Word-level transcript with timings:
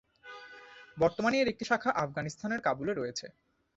বর্তমানে 0.97 1.35
এর 1.39 1.47
একটি 1.47 1.65
শাখা 1.65 1.91
আফগানিস্তানের 2.03 2.61
কাবুলে 2.61 2.93
রয়েছে। 2.95 3.25